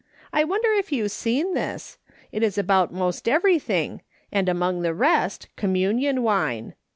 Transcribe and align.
I 0.33 0.43
wonder 0.43 0.71
if 0.71 0.91
you've 0.91 1.11
seen 1.11 1.53
this? 1.53 1.99
It 2.31 2.41
is 2.41 2.57
about 2.57 2.91
most 2.91 3.29
everything, 3.29 4.01
and 4.31 4.49
among 4.49 4.81
the 4.81 4.95
rest, 4.95 5.47
communion 5.55 6.23
wine. 6.23 6.73